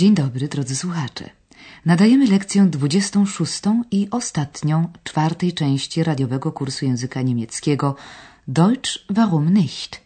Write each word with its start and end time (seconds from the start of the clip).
Dzień 0.00 0.14
dobry, 0.14 0.48
drodzy 0.48 0.76
słuchacze. 0.76 1.30
Nadajemy 1.86 2.26
lekcję 2.26 2.66
26 2.66 3.62
i 3.90 4.08
ostatnią 4.10 4.88
czwartej 5.04 5.52
części 5.52 6.04
radiowego 6.04 6.52
kursu 6.52 6.84
języka 6.84 7.22
niemieckiego 7.22 7.96
Deutsch 8.48 8.90
warum 9.10 9.54
nicht? 9.54 10.00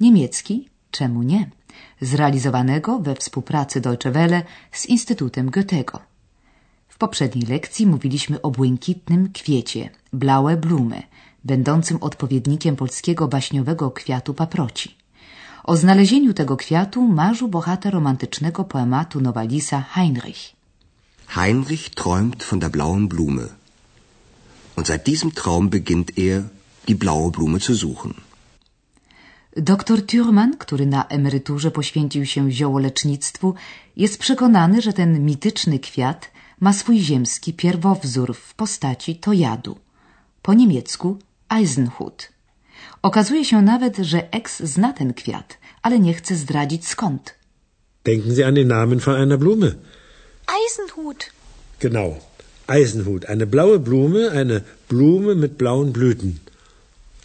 Niemiecki 0.00 0.68
czemu 0.90 1.22
nie? 1.22 1.50
Zrealizowanego 2.00 2.98
we 2.98 3.14
współpracy 3.14 3.80
Deutsche 3.80 4.10
Welle 4.10 4.42
z 4.72 4.86
Instytutem 4.86 5.50
Goethego. 5.50 6.00
W 6.88 6.98
poprzedniej 6.98 7.46
lekcji 7.46 7.86
mówiliśmy 7.86 8.42
o 8.42 8.50
błękitnym 8.50 9.32
kwiecie, 9.32 9.90
blaue 10.12 10.56
Blume, 10.56 11.02
będącym 11.44 11.98
odpowiednikiem 12.00 12.76
polskiego 12.76 13.28
baśniowego 13.28 13.90
kwiatu 13.90 14.34
paproci. 14.34 14.99
O 15.70 15.76
znalezieniu 15.76 16.34
tego 16.34 16.56
kwiatu 16.56 16.98
marzył 17.02 17.48
bohater 17.48 17.92
romantycznego 17.92 18.64
poematu 18.64 19.20
Nowalisa 19.20 19.80
Heinrich. 19.80 20.42
Heinrich 21.26 21.90
träumt 21.90 22.42
von 22.50 22.58
der 22.58 22.70
blauen 22.70 23.08
Blume. 23.08 23.46
Und 24.76 24.86
seit 24.86 25.02
diesem 25.06 25.30
Traum 25.34 25.68
beginnt 25.68 26.18
er, 26.18 26.42
die 26.88 26.96
blaue 26.96 27.30
Blume 27.30 27.60
zu 27.60 27.74
suchen. 27.76 28.14
Doktor 29.56 29.98
Thürmann, 30.06 30.56
który 30.58 30.86
na 30.86 31.06
emeryturze 31.08 31.70
poświęcił 31.70 32.26
się 32.26 32.50
ziołolecznictwu, 32.50 33.54
jest 33.96 34.18
przekonany, 34.18 34.82
że 34.82 34.92
ten 34.92 35.24
mityczny 35.24 35.78
kwiat 35.78 36.30
ma 36.60 36.72
swój 36.72 36.98
ziemski 37.00 37.52
pierwowzór 37.52 38.34
w 38.34 38.54
postaci 38.54 39.16
tojadu. 39.16 39.76
Po 40.42 40.54
niemiecku 40.54 41.18
Eisenhut. 41.48 42.39
Okazuje 43.02 43.44
się 43.44 43.62
nawet, 43.62 43.96
że 43.96 44.32
ex 44.32 44.62
zna 44.62 44.92
ten 44.92 45.14
kwiat, 45.14 45.58
ale 45.82 45.98
nie 45.98 46.14
chce 46.14 46.36
zdradzić 46.36 46.88
skąd. 46.88 47.34
Denken 48.04 48.34
Sie 48.34 48.46
an 48.46 48.54
den 48.54 48.68
Namen 48.68 49.00
von 49.00 49.14
einer 49.14 49.38
Blume. 49.38 49.74
Eisenhut. 50.46 51.30
Genau, 51.80 52.16
Eisenhut. 52.66 53.24
Eine 53.26 53.46
blaue 53.46 53.78
Blume, 53.78 54.30
eine 54.30 54.60
Blume 54.88 55.34
mit 55.34 55.52
blauen 55.58 55.92
Blüten. 55.92 56.40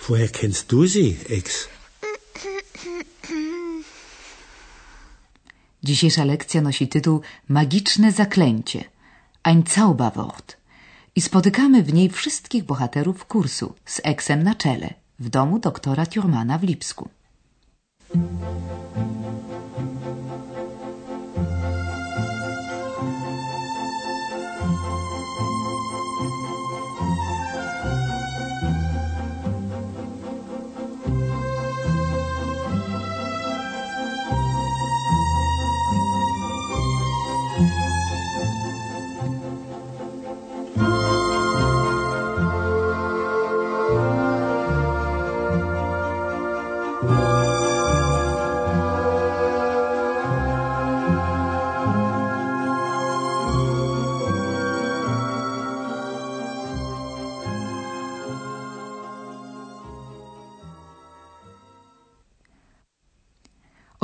Woher 0.08 0.30
kennst 0.30 0.72
du 0.72 0.88
sie, 0.88 1.16
Ex? 1.30 1.68
Dzisiejsza 5.84 6.24
lekcja 6.26 6.62
nosi 6.62 6.88
tytuł 6.88 7.22
Magiczne 7.50 8.12
zaklęcie, 8.12 8.84
ein 9.44 9.64
Zauberwort. 9.76 10.58
I 11.16 11.22
spotykamy 11.22 11.84
w 11.84 11.94
niej 11.94 12.10
wszystkich 12.10 12.64
bohaterów 12.64 13.26
kursu 13.26 13.74
z 13.86 14.02
eksem 14.04 14.44
na 14.44 14.56
czele 14.56 14.94
w 15.20 15.30
domu 15.30 15.60
doktora 15.60 16.06
Thurmana 16.06 16.58
w 16.58 16.64
Lipsku. 16.64 17.10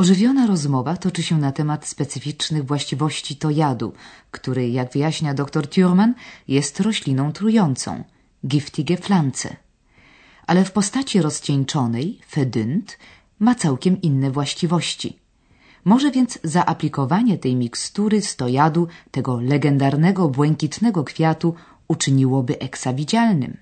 Ożywiona 0.01 0.47
rozmowa 0.47 0.97
toczy 0.97 1.23
się 1.23 1.37
na 1.37 1.51
temat 1.51 1.87
specyficznych 1.87 2.65
właściwości 2.65 3.35
tojadu, 3.35 3.93
który, 4.31 4.69
jak 4.69 4.91
wyjaśnia 4.93 5.33
dr 5.33 5.67
Thurman, 5.67 6.13
jest 6.47 6.79
rośliną 6.79 7.31
trującą, 7.33 8.03
giftige 8.47 8.97
Pflanze. 8.97 9.55
Ale 10.47 10.65
w 10.65 10.71
postaci 10.71 11.21
rozcieńczonej, 11.21 12.19
fedynt, 12.29 12.97
ma 13.39 13.55
całkiem 13.55 14.01
inne 14.01 14.31
właściwości. 14.31 15.19
Może 15.85 16.11
więc 16.11 16.39
zaaplikowanie 16.43 17.37
tej 17.37 17.55
mikstury 17.55 18.21
z 18.21 18.35
tojadu, 18.35 18.87
tego 19.11 19.41
legendarnego 19.41 20.29
błękitnego 20.29 21.03
kwiatu, 21.03 21.55
uczyniłoby 21.87 22.59
eksa 22.59 22.93
widzialnym. 22.93 23.57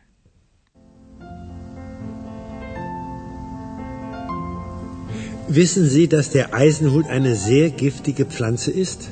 Wissen 5.52 5.90
Sie, 5.90 6.08
dass 6.08 6.30
der 6.30 6.54
Eisenhut 6.54 7.08
eine 7.08 7.36
sehr 7.36 7.72
giftige 7.72 8.26
Pflanze 8.26 8.70
ist? 8.70 9.10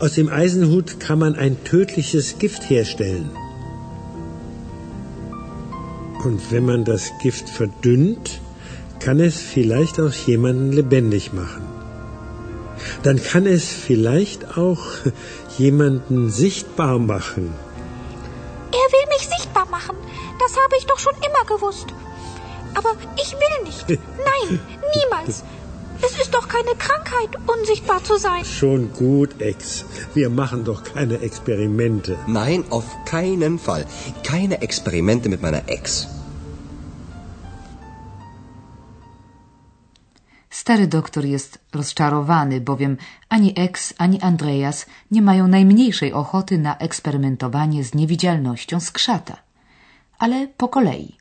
Aus 0.00 0.14
dem 0.14 0.28
Eisenhut 0.28 0.98
kann 0.98 1.20
man 1.20 1.36
ein 1.36 1.62
tödliches 1.62 2.40
Gift 2.40 2.68
herstellen. 2.68 3.30
Und 6.24 6.50
wenn 6.50 6.64
man 6.64 6.84
das 6.84 7.12
Gift 7.22 7.48
verdünnt, 7.48 8.40
kann 8.98 9.20
es 9.20 9.40
vielleicht 9.40 10.00
auch 10.00 10.12
jemanden 10.12 10.72
lebendig 10.72 11.32
machen. 11.32 11.62
Dann 13.04 13.22
kann 13.22 13.46
es 13.46 13.68
vielleicht 13.68 14.58
auch 14.58 14.82
jemanden 15.56 16.30
sichtbar 16.30 16.98
machen. 16.98 17.54
Er 18.72 18.92
will 18.92 19.06
mich 19.16 19.28
sichtbar 19.28 19.66
machen. 19.70 19.96
Das 20.40 20.56
habe 20.56 20.74
ich 20.76 20.86
doch 20.86 20.98
schon 20.98 21.14
immer 21.14 21.56
gewusst. 21.56 21.94
Aber 22.78 22.92
ich 23.22 23.30
will 23.42 23.58
nicht. 23.68 23.86
Nein, 24.30 24.48
niemals. 24.96 25.42
Es 26.06 26.14
ist 26.22 26.34
doch 26.34 26.46
keine 26.48 26.74
Krankheit, 26.86 27.32
unsichtbar 27.46 28.04
zu 28.04 28.18
sein. 28.18 28.44
Schon 28.44 28.92
gut, 28.92 29.40
Ex. 29.40 29.84
Wir 30.14 30.28
machen 30.28 30.64
doch 30.64 30.84
keine 30.84 31.16
Experimente. 31.20 32.18
Nein, 32.26 32.64
auf 32.70 32.88
keinen 33.06 33.58
Fall. 33.58 33.86
Keine 34.22 34.60
Experimente 34.60 35.28
mit 35.30 35.40
meiner 35.40 35.62
Ex. 35.68 36.06
Stary 40.50 40.88
doktor 40.88 41.24
jest 41.24 41.58
rozczarowany, 41.72 42.60
bowiem 42.60 42.96
ani 43.28 43.52
Ex, 43.56 43.94
ani 43.98 44.20
Andreas 44.20 44.86
nie 45.10 45.22
mają 45.22 45.48
najmniejszej 45.48 46.12
ochoty 46.12 46.58
na 46.58 46.76
eksperymentowanie 46.78 47.84
z 47.84 47.94
niewidzialnością 47.94 48.80
skrzata. 48.80 49.36
Ale 50.18 50.48
po 50.56 50.68
kolei. 50.68 51.16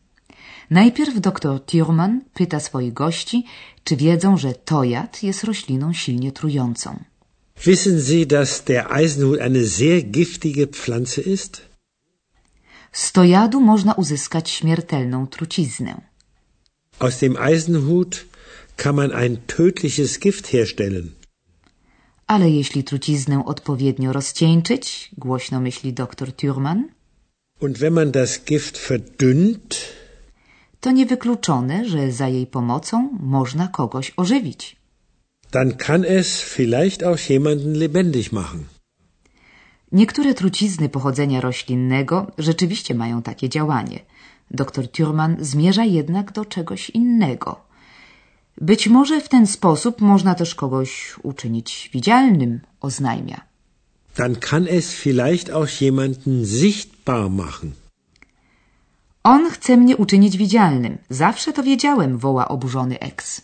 Najpierw 0.70 1.20
doktor 1.20 1.66
Thurman 1.66 2.22
pyta 2.34 2.59
swoich 2.59 2.94
gości, 2.94 3.46
czy 3.84 3.96
wiedzą, 3.96 4.38
że 4.38 4.53
tojad 4.53 5.24
jest 5.24 5.44
rośliną 5.44 5.94
silnie 5.94 6.31
trującą. 6.31 7.00
Wissen 7.66 8.02
Sie, 8.02 8.26
dass 8.26 8.64
der 8.64 8.91
Eisenhut 8.91 9.40
eine 9.40 9.66
sehr 9.66 10.03
giftige 10.03 10.67
Pflanze 10.67 11.22
ist? 11.22 11.62
Z 12.91 13.12
tojadu 13.12 13.62
można 13.62 13.94
uzyskać 13.94 14.50
śmiertelną 14.50 15.28
truciznę. 15.28 16.02
Aus 17.00 17.20
dem 17.20 17.38
Eisenhut 17.38 18.26
kann 18.78 18.96
man 18.96 19.12
ein 19.12 19.38
tödliches 19.47 20.20
Gift 20.20 20.47
herstellen. 20.47 21.12
Ale 22.28 22.50
jeśli 22.50 22.84
truciznę 22.84 23.46
odpowiednio 23.46 24.14
rozcieńczyć, 24.14 25.12
głośno 25.17 25.59
myśli 25.62 25.94
doktor 25.94 26.34
Thurman, 26.34 26.90
Und 27.59 27.78
wenn 27.78 27.94
man 27.94 28.12
das 28.12 28.40
Gift 28.46 28.78
verdünnt, 28.78 29.76
to 30.85 30.91
niewykluczone, 30.91 31.76
że 31.91 32.11
za 32.11 32.28
jej 32.28 32.47
pomocą 32.47 32.96
można 33.35 33.66
kogoś 33.67 34.05
ożywić. 34.17 34.61
dann 35.52 35.70
kann 35.78 36.03
es 36.20 36.28
vielleicht 36.55 37.02
auch 37.09 37.22
jemanden 37.29 37.73
lebendig 37.84 38.32
machen. 38.32 38.61
Niektóre 39.91 40.34
trucizny 40.34 40.90
pochodzenia 40.90 41.41
roślinnego 41.41 42.16
rzeczywiście 42.37 42.96
mają 42.96 43.22
takie 43.22 43.49
działanie. 43.49 43.99
Dr 44.52 44.87
Thurman 44.96 45.37
zmierza 45.40 45.85
jednak 45.97 46.32
do 46.32 46.46
czegoś 46.46 46.90
innego. 46.90 47.49
Być 48.61 48.88
może 48.88 49.22
w 49.22 49.29
ten 49.29 49.47
sposób 49.47 50.02
można 50.02 50.35
też 50.35 50.55
kogoś 50.55 51.16
uczynić 51.23 51.90
widzialnym, 51.93 52.59
oznajmia. 52.81 53.40
Dann 54.17 54.35
kann 54.35 54.67
es 54.79 54.85
vielleicht 55.03 55.47
auch 55.49 55.70
jemanden 55.81 56.46
sichtbar 56.46 57.29
machen. 57.29 57.84
On 59.34 59.52
chce 59.52 59.78
mnie 59.78 59.98
uczynić 59.98 60.38
widzialnym. 60.38 60.98
Zawsze 61.10 61.54
to 61.54 61.64
wiedziałem, 61.64 62.18
woła 62.18 62.48
oburzony 62.48 63.00
ex. 63.00 63.42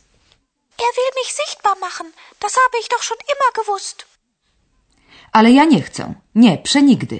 Er 0.85 0.91
will 0.97 1.11
mich 1.19 1.31
sichtbar 1.41 1.77
machen. 1.79 2.07
Das 2.39 2.53
habe 2.63 2.77
ich 2.81 2.89
doch 2.93 3.03
schon 3.03 3.17
immer 3.33 3.51
gewusst. 3.59 4.05
Ale 5.31 5.51
ja 5.51 5.65
nie 5.65 5.81
chcę. 5.81 6.13
Nie, 6.35 6.57
przenigdy. 6.57 7.17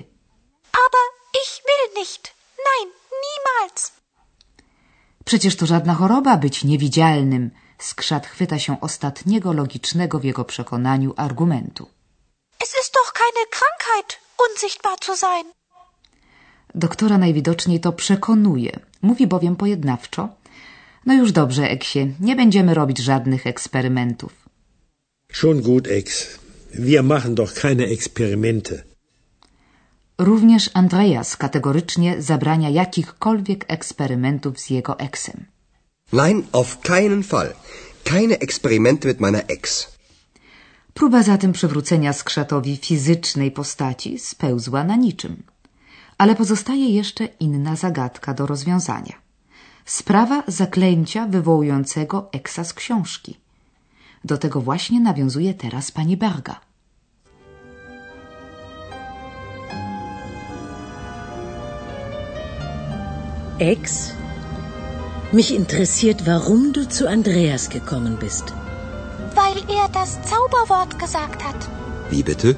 Aber 0.86 1.04
ich 1.42 1.52
will 1.68 2.02
nicht. 2.02 2.24
Nein, 2.68 2.90
niemals. 3.26 3.92
Przecież 5.26 5.56
to 5.56 5.66
żadna 5.66 5.94
choroba 5.94 6.38
być 6.38 6.64
niewidzialnym. 6.64 7.52
Skrzat 7.80 8.28
chwyta 8.28 8.60
się 8.60 8.82
ostatniego 8.82 9.54
logicznego 9.54 10.20
w 10.20 10.24
jego 10.24 10.46
przekonaniu 10.46 11.14
argumentu. 11.18 11.88
Krankheit, 13.50 14.20
unsichtbar 14.50 14.98
zu 15.06 15.16
sein. 15.18 15.61
Doktora 16.76 17.18
najwidoczniej 17.18 17.80
to 17.80 17.92
przekonuje. 17.94 18.80
Mówi 19.02 19.28
bowiem 19.28 19.56
pojednawczo. 19.56 20.30
No 21.06 21.14
już 21.14 21.32
dobrze, 21.32 21.70
Eksie, 21.70 22.14
nie 22.20 22.36
będziemy 22.36 22.74
robić 22.74 23.00
żadnych 23.00 23.48
eksperymentów. 23.48 24.34
Schon 25.32 25.62
gut, 25.62 25.88
Ex. 25.88 26.40
Wir 26.74 27.04
machen 27.04 27.36
doch 27.36 27.54
keine 27.54 27.84
Experimente. 27.84 28.84
Również 30.18 30.70
Andreas 30.74 31.38
kategorycznie 31.38 32.22
zabrania 32.22 32.70
jakichkolwiek 32.70 33.66
eksperymentów 33.68 34.60
z 34.60 34.70
jego 34.70 35.00
eksem. 35.00 35.46
Nein, 36.14 36.44
auf 36.52 36.82
keinen 36.82 37.24
Fall. 37.24 37.54
Keine 38.04 38.40
Experimente 38.40 39.08
mit 39.08 39.20
meiner 39.20 39.44
Ex. 39.48 39.88
Próba 40.94 41.24
zatem 41.24 41.52
przywrócenia 41.52 42.14
skrzatowi 42.14 42.78
fizycznej 42.78 43.52
postaci 43.52 44.20
spełzła 44.20 44.84
na 44.84 44.96
niczym. 44.96 45.44
Ale 46.22 46.36
pozostaje 46.36 46.90
jeszcze 46.90 47.26
inna 47.26 47.76
zagadka 47.76 48.34
do 48.34 48.46
rozwiązania. 48.46 49.16
Sprawa 49.86 50.44
zaklęcia 50.48 51.28
wywołującego 51.28 52.30
eksa 52.32 52.64
z 52.64 52.74
książki. 52.74 53.38
Do 54.26 54.38
tego 54.38 54.62
właśnie 54.62 55.00
nawiązuje 55.00 55.54
teraz 55.54 55.92
pani 55.92 56.18
Berga. 56.18 56.60
Ex, 63.60 64.12
mich 65.34 65.52
interessiert, 65.52 66.22
warum 66.22 66.72
du 66.72 66.86
zu 66.86 67.08
Andreas 67.08 67.68
gekommen 67.68 68.18
bist. 68.18 68.46
Weil 69.36 69.80
er 69.80 69.90
das 69.90 70.20
Zauberwort 70.30 71.00
gesagt 71.00 71.44
hat. 71.44 71.70
Wie 72.12 72.24
bitte? 72.24 72.56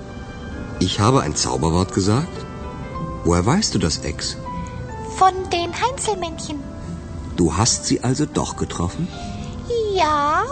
Ich 0.80 1.00
habe 1.00 1.22
ein 1.22 1.36
Zauberwort 1.36 1.94
gesagt? 1.94 2.43
Woher 3.26 3.46
weißt 3.46 3.74
du 3.74 3.80
das, 3.80 4.00
Ex? 4.00 4.38
Von 5.18 5.34
den 5.50 5.72
Heinzelmännchen. 5.82 6.58
Du 7.38 7.56
hast 7.58 7.86
sie 7.86 8.00
also 8.02 8.26
doch 8.26 8.58
getroffen? 8.58 9.08
Ja, 9.96 10.44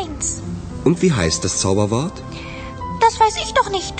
eins. 0.00 0.42
Und 0.84 1.02
wie 1.02 1.12
heißt 1.12 1.44
das 1.44 1.58
Zauberwort? 1.60 2.16
Das 3.00 3.20
weiß 3.20 3.36
ich 3.44 3.52
doch 3.52 3.70
nicht. 3.70 3.96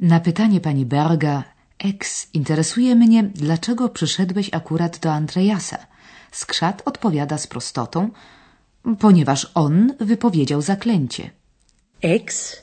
Na 0.00 0.18
pytanie 0.20 0.60
pani 0.60 0.86
Berga, 0.86 1.44
ex, 1.78 2.26
interesuje 2.32 2.94
mnie, 2.96 3.22
dlaczego 3.34 3.88
przyszedłeś 3.88 4.48
akurat 4.52 4.98
do 4.98 5.12
Andreasa. 5.12 5.78
Skrzat 6.30 6.82
odpowiada 6.84 7.38
z 7.38 7.46
prostotą, 7.46 8.10
ponieważ 8.98 9.50
on 9.54 9.94
wypowiedział 10.00 10.62
zaklęcie. 10.62 11.30
Ex, 12.02 12.56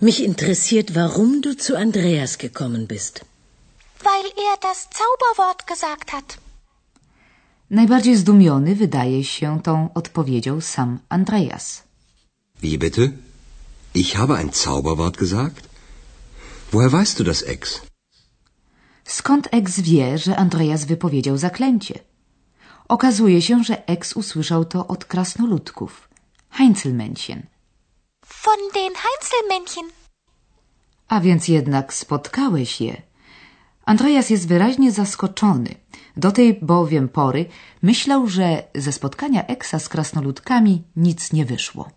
mich 0.00 0.22
interessiert, 0.24 0.94
warum 0.94 1.42
du 1.42 1.54
zu 1.56 1.76
Andreas 1.76 2.38
gekommen 2.38 2.86
bist. 2.86 3.24
Weil 4.02 4.26
er 4.48 4.56
das 4.60 4.88
Zauberwort 4.98 5.66
gesagt 5.66 6.12
hat. 6.12 6.38
Najbardziej 7.70 8.16
zdumiony 8.16 8.74
wydaje 8.74 9.24
się 9.24 9.60
tą 9.62 9.88
odpowiedzią 9.94 10.60
sam 10.60 10.98
Andreas. 11.08 11.82
Wie 12.62 12.78
bitte? 12.78 13.10
Ich 13.94 14.16
habe 14.16 14.36
ein 14.36 14.50
Zauberwort 14.52 15.16
gesagt? 15.16 15.68
Woher 16.72 16.90
weißt 16.90 17.18
du 17.18 17.24
das, 17.24 17.42
Ex? 17.42 17.80
Skąd 19.04 19.48
Ex 19.52 19.80
wie, 19.80 20.18
że 20.18 20.36
Andreas 20.36 20.84
wypowiedział 20.84 21.36
zaklęcie? 21.36 21.98
Okazuje 22.88 23.42
się, 23.42 23.64
że 23.64 23.86
Ex 23.86 24.12
usłyszał 24.12 24.64
to 24.64 24.86
od 24.86 25.04
krasnoludków, 25.04 26.08
Heinzelmännchen. 26.50 27.42
Von 28.26 28.60
den 28.74 28.92
Heinzelmännchen. 29.04 29.90
A 31.08 31.20
więc 31.20 31.48
jednak 31.48 31.94
spotkałeś 31.94 32.80
je. 32.80 33.02
Andreas 33.84 34.30
jest 34.30 34.48
wyraźnie 34.48 34.92
zaskoczony. 34.92 35.74
Do 36.16 36.32
tej 36.32 36.54
bowiem 36.62 37.08
pory 37.08 37.46
myślał, 37.82 38.28
że 38.28 38.62
ze 38.74 38.92
spotkania 38.92 39.46
Eksa 39.46 39.78
z 39.78 39.88
krasnoludkami 39.88 40.82
nic 40.96 41.32
nie 41.32 41.44
wyszło. 41.44 41.90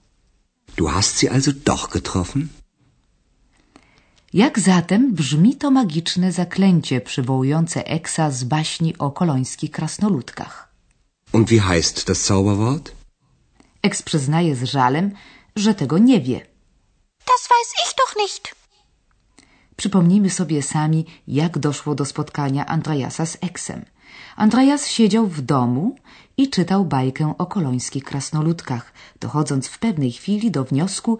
Du 0.78 0.88
hast 0.88 1.20
sie 1.20 1.31
also 1.31 1.52
doch 1.66 1.90
getroffen? 1.90 2.48
Jak 4.34 4.60
zatem 4.60 5.14
brzmi 5.14 5.56
to 5.56 5.72
magiczne 5.72 6.31
zaklęcie 6.31 7.02
przywołujące 7.02 7.88
Eksa 7.88 8.31
z 8.31 8.44
baśni 8.44 8.98
o 8.98 9.12
kolońskich 9.12 9.72
krasnoludkach? 9.72 10.70
Und 11.31 11.50
wie 11.50 11.62
heißt 11.62 12.08
das 12.08 12.26
Zauberwort? 12.26 12.92
Eks 13.81 14.02
przyznaje 14.02 14.56
z 14.56 14.64
żalem, 14.64 15.12
że 15.60 15.74
tego 15.74 15.98
nie 15.98 16.22
wie. 16.22 16.40
Das 17.30 17.42
weiß 17.52 17.70
ich 17.84 17.94
doch 18.02 18.16
nicht. 18.24 18.56
Przypomnijmy 19.76 20.30
sobie 20.30 20.62
sami, 20.62 21.06
jak 21.28 21.58
doszło 21.58 21.96
do 21.96 22.06
spotkania 22.06 22.66
Andreasa 22.66 23.26
z 23.26 23.38
Eksem. 23.42 23.86
Andreas 24.36 24.88
siedział 24.88 25.28
w 25.28 25.42
domu 25.42 25.96
i 26.38 26.50
czytał 26.50 26.86
bajkę 26.86 27.34
o 27.38 27.46
kolońskich 27.46 28.04
krasnoludkach, 28.04 28.94
dochodząc 29.20 29.68
w 29.68 29.80
pewnej 29.80 30.12
chwili 30.12 30.52
do 30.52 30.64
wniosku, 30.64 31.18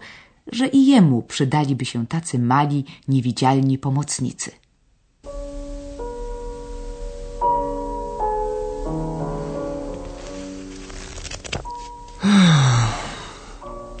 że 0.52 0.66
i 0.66 0.86
jemu 0.86 1.22
przydaliby 1.22 1.84
się 1.84 2.06
tacy 2.06 2.38
mali, 2.38 2.84
niewidzialni 3.08 3.78
pomocnicy. 3.78 4.59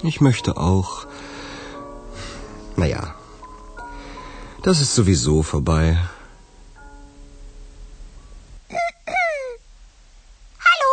Ich 0.02 0.20
möchte 0.20 0.56
auch. 0.56 1.06
Naja, 2.76 3.14
das 4.62 4.80
ist 4.80 4.94
sowieso 4.94 5.42
vorbei. 5.42 5.98
Hallo? 10.68 10.92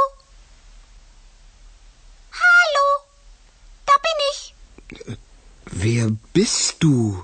Hallo? 2.31 2.85
Da 3.85 3.93
bin 4.05 4.17
ich. 4.31 4.53
Wer 5.65 6.09
bist 6.33 6.83
du? 6.83 7.23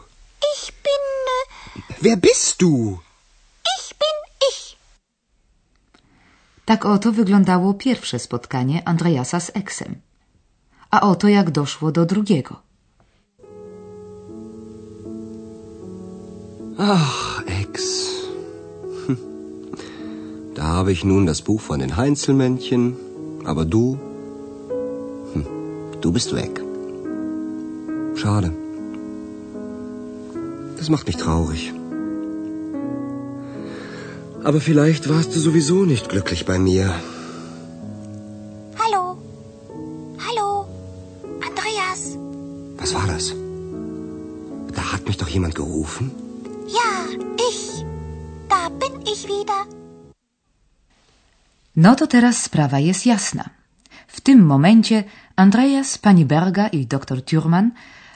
Ich 0.56 0.74
bin. 0.86 1.04
Äh, 1.36 1.94
Wer 2.00 2.16
bist 2.18 2.62
du? 2.62 3.02
ich 3.78 3.96
bin 4.02 4.18
ich. 4.50 4.78
Tak 6.66 6.86
oto 6.86 7.12
wyglądało 7.12 7.74
pierwsze 7.74 8.20
spotkanie 8.20 8.88
Andreasa 8.88 9.40
z 9.40 9.50
Eksem. 9.56 10.02
A 10.96 11.00
oto 11.02 11.28
jak 11.28 11.52
doszło 11.52 11.92
do 11.92 12.06
drugiego. 12.06 12.56
Ach, 16.78 17.44
Ex. 17.62 17.76
Da 20.56 20.64
habe 20.78 20.92
ich 20.92 21.04
nun 21.04 21.26
das 21.26 21.42
Buch 21.42 21.62
von 21.62 21.80
den 21.80 21.98
Heinzelmännchen, 21.98 22.96
aber 23.44 23.66
du. 23.66 23.98
Hm. 25.34 25.46
Du 26.02 26.12
bist 26.12 26.36
weg. 26.36 26.62
Schade. 28.16 28.52
Das 30.78 30.90
macht 30.90 31.08
mich 31.08 31.18
traurig. 31.18 31.74
Aber 34.44 34.60
vielleicht 34.62 35.10
warst 35.10 35.36
du 35.36 35.40
sowieso 35.40 35.86
nicht 35.86 36.10
glücklich 36.10 36.46
bei 36.46 36.60
mir. 36.60 36.94
Ich. 47.50 47.62
Da 48.50 48.70
bin 48.70 48.94
ich 49.14 49.22
wieder. 49.28 49.62
No 51.76 51.96
to 51.96 52.08
teraz 52.08 52.44
sprawa 52.44 52.80
jest 52.80 53.06
jasna. 53.06 53.50
W 54.08 54.22
tym 54.22 54.46
momencie 54.46 55.04
Andreas, 55.36 55.98
pani 55.98 56.26
Berga 56.26 56.68
i 56.68 56.86
doktor 56.86 57.22
Thurman, 57.22 57.72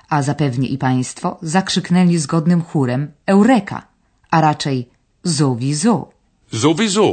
a 0.10 0.22
zapewnie 0.22 0.68
i 0.68 0.78
państwo, 0.78 1.38
zakrzyknęli 1.42 2.18
zgodnym 2.18 2.62
chórem 2.64 3.12
Eureka, 3.26 3.88
a 4.32 4.42
raczej 4.42 4.90
sowieso. 5.26 6.10
Sowieso. 6.54 7.08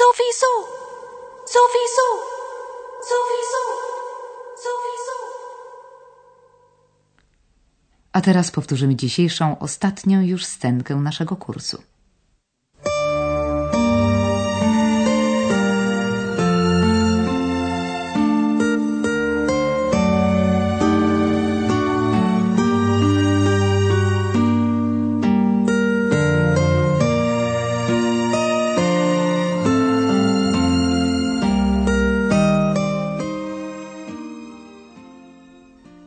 Sowieso. 0.00 0.50
Sowieso. 1.54 2.06
Sowieso. 3.10 3.62
Sowieso. 4.64 4.93
A 8.14 8.20
teraz 8.20 8.50
powtórzymy 8.50 8.96
dzisiejszą, 8.96 9.58
ostatnią 9.58 10.20
już 10.20 10.44
scenkę 10.44 10.96
naszego 10.96 11.36
kursu. 11.36 11.82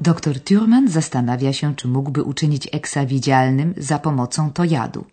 Doktor 0.08 0.36
Thürmann 0.40 0.88
zastanawia 0.90 1.54
się, 1.54 1.76
czy 1.76 1.88
mógłby 1.88 2.24
uczynić 2.24 2.68
Eksa 2.72 3.06
widzialnym 3.06 3.74
za 3.78 4.00
pomocą 4.00 4.52
tojadu. 4.54 5.06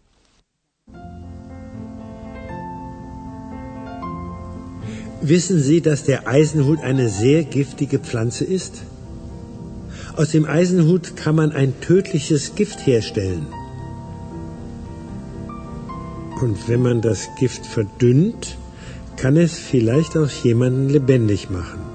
Wissen 5.23 5.63
Sie, 5.63 5.81
dass 5.81 6.03
der 6.05 6.29
Eisenhut 6.29 6.81
eine 6.81 7.09
sehr 7.09 7.45
giftige 7.45 7.99
Pflanze 7.99 8.45
ist? 8.45 8.83
Aus 10.17 10.29
dem 10.31 10.45
Eisenhut 10.45 11.17
kann 11.17 11.35
man 11.35 11.51
ein 11.53 11.73
tödliches 11.81 12.55
Gift 12.55 12.87
herstellen. 12.87 13.47
Und 16.43 16.69
wenn 16.69 16.83
man 16.83 17.01
das 17.01 17.21
Gift 17.41 17.67
verdünnt, 17.67 18.57
kann 19.17 19.37
es 19.37 19.59
vielleicht 19.59 20.17
auch 20.17 20.31
jemanden 20.45 20.89
lebendig 20.89 21.51
machen. 21.51 21.94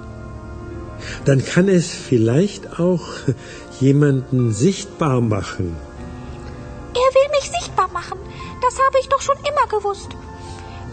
Dann 1.30 1.46
kann 1.46 1.68
es 1.70 1.92
vielleicht 1.92 2.80
auch 2.80 3.06
jemanden 3.80 4.52
sichtbar 4.52 5.22
machen. 5.22 5.78
Er 6.96 7.10
will 7.16 7.30
mich 7.30 7.52
sichtbar 7.52 7.88
machen. 7.90 8.18
Das 8.64 8.80
habe 8.80 8.98
ich 9.00 9.10
doch 9.10 9.22
schon 9.22 9.36
immer 9.38 9.68
gewusst. 9.70 10.10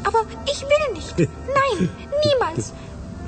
Aber 0.04 0.26
ich 0.44 0.60
will 0.60 0.92
nicht. 0.92 1.18
Nein, 1.18 1.88
niemals. 2.22 2.74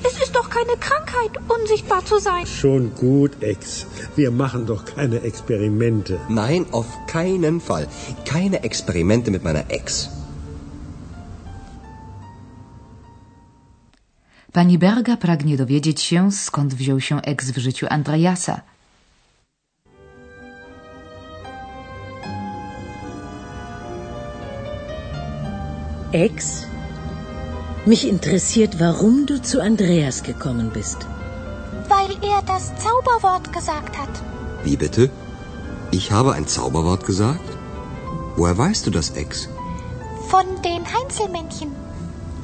Es 0.05 0.23
ist 0.23 0.37
doch 0.37 0.51
keine 0.51 0.77
Krankheit, 0.79 1.31
unsichtbar 1.49 2.05
zu 2.05 2.19
sein. 2.19 2.47
Schon 2.47 2.95
gut, 2.95 3.43
Ex. 3.43 3.87
Wir 4.15 4.31
machen 4.31 4.67
doch 4.67 4.85
keine 4.85 5.23
Experimente. 5.23 6.21
Nein, 6.29 6.67
auf 6.73 6.89
keinen 7.07 7.63
Fall. 7.63 7.89
Keine 8.27 8.65
Experimente 8.65 9.31
mit 9.31 9.43
meiner 9.43 9.71
Ex. 9.71 10.11
Pani 14.53 14.79
Berga 14.79 15.17
pragnie 15.17 15.57
dowiedzieć 15.57 16.03
się, 16.03 16.33
skąd 16.33 16.75
wziął 16.75 17.01
się 17.01 17.23
eks 17.23 17.51
w 17.51 17.59
życiu 17.59 17.87
Andreasa. 17.91 18.61
Ex, 26.13 26.67
mich 27.87 28.05
interessiert, 28.05 28.75
warum 28.75 29.27
du 29.27 29.39
zu 29.43 29.61
Andreas 29.61 30.23
gekommen 30.23 30.71
bist. 30.71 30.99
Weil 31.89 32.11
er 32.33 32.43
das 32.47 32.73
Zauberwort 32.85 33.53
gesagt 33.53 33.97
hat. 33.97 34.23
Wie 34.65 34.77
bitte? 34.77 35.11
Ich 35.93 36.11
habe 36.11 36.33
ein 36.33 36.47
Zauberwort 36.47 37.05
gesagt? 37.05 37.49
Woher 38.37 38.57
weißt 38.57 38.87
du 38.87 38.91
das, 38.91 39.11
Ex? 39.11 39.49
Von 40.31 40.47
den 40.63 40.83
Heinzelmännchen. 40.95 41.88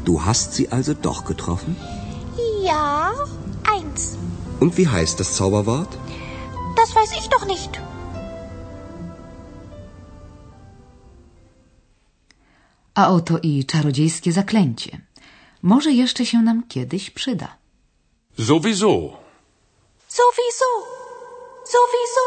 Du 0.04 0.24
hast 0.26 0.52
sie 0.54 0.66
also 0.76 0.92
doch 0.94 1.24
getroffen? 1.24 1.76
Ja, 2.62 3.12
eins. 3.74 4.16
Und 4.60 4.76
wie 4.78 4.88
heißt 4.88 5.18
das 5.20 5.34
Zauberwort? 5.36 5.92
Das 6.76 6.94
weiß 6.94 7.12
ich 7.20 7.28
doch 7.28 7.46
nicht. 7.46 7.72
A 12.94 13.10
oto 13.10 13.38
i 13.42 13.64
czarodziejskie 13.64 14.32
zaklęcie. 14.32 15.00
Może 15.62 15.92
jeszcze 15.92 16.26
się 16.26 16.42
nam 16.42 16.62
kiedyś 16.68 17.10
przyda. 17.10 17.48
Sowieso. 18.38 18.94
Sowieso. 20.08 20.70
Sowieso. 21.74 22.26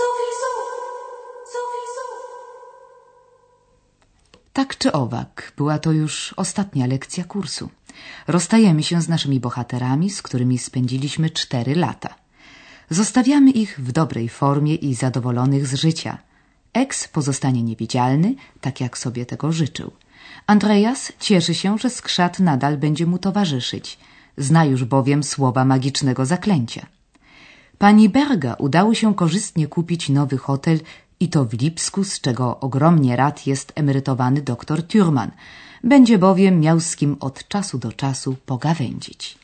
Sowieso. 0.00 0.52
Sowieso. 1.54 1.93
Tak 4.54 4.78
czy 4.78 4.92
owak, 4.92 5.52
była 5.56 5.78
to 5.78 5.92
już 5.92 6.34
ostatnia 6.36 6.86
lekcja 6.86 7.24
kursu. 7.24 7.70
Rozstajemy 8.26 8.82
się 8.82 9.02
z 9.02 9.08
naszymi 9.08 9.40
bohaterami, 9.40 10.10
z 10.10 10.22
którymi 10.22 10.58
spędziliśmy 10.58 11.30
cztery 11.30 11.74
lata. 11.74 12.14
Zostawiamy 12.90 13.50
ich 13.50 13.80
w 13.80 13.92
dobrej 13.92 14.28
formie 14.28 14.74
i 14.74 14.94
zadowolonych 14.94 15.66
z 15.66 15.74
życia. 15.74 16.18
Eks 16.72 17.08
pozostanie 17.08 17.62
niewidzialny, 17.62 18.34
tak 18.60 18.80
jak 18.80 18.98
sobie 18.98 19.26
tego 19.26 19.52
życzył. 19.52 19.90
Andreas 20.46 21.12
cieszy 21.20 21.54
się, 21.54 21.78
że 21.78 21.90
skrzat 21.90 22.38
nadal 22.38 22.76
będzie 22.78 23.06
mu 23.06 23.18
towarzyszyć. 23.18 23.98
Zna 24.36 24.64
już 24.64 24.84
bowiem 24.84 25.22
słowa 25.22 25.64
magicznego 25.64 26.26
zaklęcia. 26.26 26.86
Pani 27.78 28.08
Berga 28.08 28.54
udało 28.54 28.94
się 28.94 29.14
korzystnie 29.14 29.66
kupić 29.66 30.08
nowy 30.08 30.38
hotel 30.38 30.80
i 31.20 31.28
to 31.28 31.44
w 31.44 31.52
Lipsku, 31.52 32.04
z 32.04 32.20
czego 32.20 32.60
ogromnie 32.60 33.16
rad 33.16 33.46
jest 33.46 33.72
emerytowany 33.74 34.42
doktor 34.42 34.80
Thürmann. 34.80 35.30
Będzie 35.84 36.18
bowiem 36.18 36.60
miał 36.60 36.80
z 36.80 36.96
kim 36.96 37.16
od 37.20 37.48
czasu 37.48 37.78
do 37.78 37.92
czasu 37.92 38.36
pogawędzić. 38.46 39.38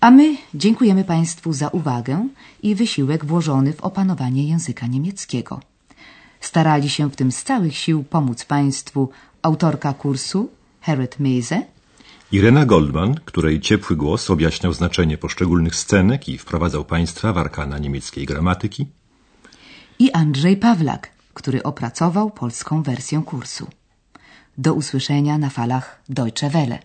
A 0.00 0.10
my 0.10 0.36
dziękujemy 0.54 1.04
Państwu 1.04 1.52
za 1.52 1.68
uwagę 1.68 2.28
i 2.62 2.74
wysiłek 2.74 3.24
włożony 3.24 3.72
w 3.72 3.80
opanowanie 3.80 4.48
języka 4.48 4.86
niemieckiego. 4.86 5.60
Starali 6.40 6.88
się 6.88 7.10
w 7.10 7.16
tym 7.16 7.32
z 7.32 7.42
całych 7.42 7.76
sił 7.76 8.04
pomóc 8.04 8.44
Państwu 8.44 9.10
autorka 9.42 9.92
kursu 9.92 10.48
Harriet 10.80 11.20
Meise 11.20 11.62
Irena 12.32 12.66
Goldman, 12.66 13.14
której 13.24 13.60
ciepły 13.60 13.96
głos 13.96 14.30
objaśniał 14.30 14.72
znaczenie 14.72 15.18
poszczególnych 15.18 15.76
scenek 15.76 16.28
i 16.28 16.38
wprowadzał 16.38 16.84
Państwa 16.84 17.32
w 17.32 17.38
arkana 17.38 17.78
niemieckiej 17.78 18.26
gramatyki 18.26 18.86
i 19.98 20.12
Andrzej 20.12 20.56
Pawlak, 20.56 21.10
który 21.34 21.62
opracował 21.62 22.30
polską 22.30 22.82
wersję 22.82 23.22
kursu. 23.26 23.66
Do 24.58 24.74
usłyszenia 24.74 25.38
na 25.38 25.50
falach 25.50 26.02
Deutsche 26.08 26.50
Welle. 26.50 26.78